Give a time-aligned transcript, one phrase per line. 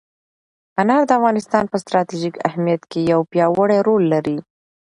[0.81, 4.37] انار د افغانستان په ستراتیژیک اهمیت کې یو پیاوړی رول لري.